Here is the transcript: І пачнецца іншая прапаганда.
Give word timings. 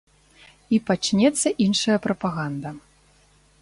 І 0.77 0.79
пачнецца 0.87 1.47
іншая 1.69 1.97
прапаганда. 2.09 2.69